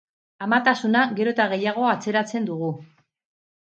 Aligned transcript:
Amatasuna 0.45 1.03
gero 1.21 1.35
eta 1.35 1.47
gehiago 1.53 1.87
atzeratzen 1.93 2.53
dugu. 2.53 2.77